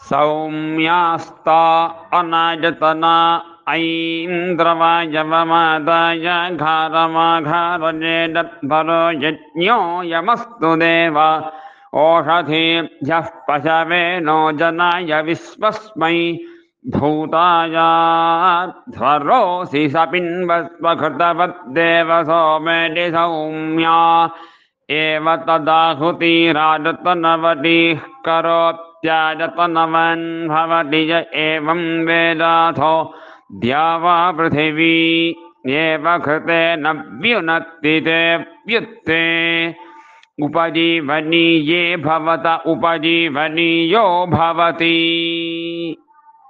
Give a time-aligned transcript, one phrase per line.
[0.00, 11.50] सौम्यास्ता अनायतना ऐन्द्रवायवमादाय घारमाघारजेदत्परो यज्ञो यमस्तु देव।
[11.94, 16.38] ओषधीभ्यः पशवे नो जनाय विश्वस्मै।
[16.96, 24.30] भूतायाध्वरोऽसि सपिन्वस्वकृतवद्देव सोमेति सौम्या।
[24.90, 33.14] एव तदाहुतिराजतनवटीः करोत्याजतनवन् भवति य एवं वेदाथो
[33.60, 34.96] द्यावा पृथिवी
[35.80, 36.86] एव कृतेन
[37.22, 39.22] व्युनक्ति ते व्युत्ते।
[40.42, 44.96] उपजीवनीये भवत उपजीवनीयो भवति।